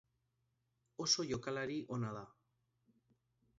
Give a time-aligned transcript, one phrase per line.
[1.05, 2.25] Oso jokalari ona da.